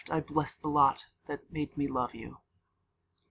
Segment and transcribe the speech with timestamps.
[0.09, 2.39] I bless the lot that made me love you.